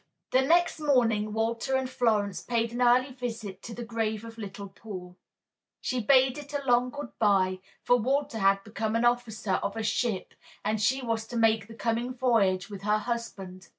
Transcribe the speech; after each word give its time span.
The 0.31 0.41
next 0.41 0.79
morning 0.79 1.31
Walter 1.31 1.75
and 1.75 1.87
Florence 1.87 2.41
paid 2.41 2.73
an 2.73 2.81
early 2.81 3.11
visit 3.13 3.61
to 3.61 3.75
the 3.75 3.85
grave 3.85 4.25
of 4.25 4.39
little 4.39 4.67
Paul. 4.69 5.15
She 5.79 6.01
bade 6.01 6.39
it 6.39 6.53
a 6.55 6.63
long 6.65 6.89
good 6.89 7.11
by, 7.19 7.59
for 7.83 7.97
Walter 7.97 8.39
had 8.39 8.63
become 8.63 8.95
an 8.95 9.05
officer 9.05 9.59
of 9.61 9.77
a 9.77 9.83
ship 9.83 10.33
and 10.65 10.81
she 10.81 11.03
was 11.03 11.27
to 11.27 11.37
make 11.37 11.67
the 11.67 11.75
coming 11.75 12.15
voyage 12.15 12.67
with 12.67 12.81
her 12.81 12.97
husband. 12.97 13.69